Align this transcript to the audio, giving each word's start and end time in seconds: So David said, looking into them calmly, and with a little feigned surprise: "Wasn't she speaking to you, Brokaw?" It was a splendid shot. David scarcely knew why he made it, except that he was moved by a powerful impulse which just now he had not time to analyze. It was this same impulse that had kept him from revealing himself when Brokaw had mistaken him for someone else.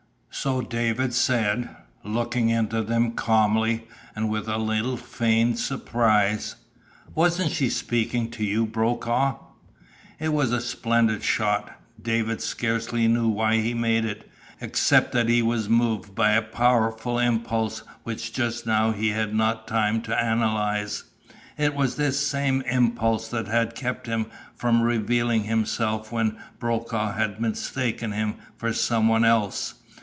So 0.33 0.61
David 0.61 1.13
said, 1.13 1.69
looking 2.03 2.49
into 2.49 2.81
them 2.81 3.11
calmly, 3.11 3.85
and 4.15 4.27
with 4.29 4.47
a 4.47 4.57
little 4.57 4.97
feigned 4.97 5.59
surprise: 5.59 6.55
"Wasn't 7.13 7.51
she 7.51 7.69
speaking 7.69 8.31
to 8.31 8.43
you, 8.43 8.65
Brokaw?" 8.65 9.37
It 10.19 10.29
was 10.29 10.51
a 10.51 10.61
splendid 10.61 11.21
shot. 11.21 11.71
David 12.01 12.41
scarcely 12.41 13.07
knew 13.07 13.27
why 13.27 13.57
he 13.57 13.75
made 13.75 14.03
it, 14.05 14.27
except 14.61 15.11
that 15.11 15.27
he 15.29 15.41
was 15.43 15.69
moved 15.69 16.15
by 16.15 16.31
a 16.31 16.41
powerful 16.41 17.19
impulse 17.19 17.83
which 18.03 18.33
just 18.33 18.65
now 18.65 18.93
he 18.93 19.09
had 19.09 19.35
not 19.35 19.67
time 19.67 20.01
to 20.03 20.19
analyze. 20.19 21.03
It 21.57 21.75
was 21.75 21.97
this 21.97 22.25
same 22.25 22.61
impulse 22.63 23.27
that 23.27 23.47
had 23.47 23.75
kept 23.75 24.07
him 24.07 24.27
from 24.55 24.81
revealing 24.81 25.43
himself 25.43 26.11
when 26.11 26.39
Brokaw 26.57 27.13
had 27.13 27.41
mistaken 27.41 28.13
him 28.13 28.35
for 28.57 28.73
someone 28.73 29.23
else. 29.25 29.75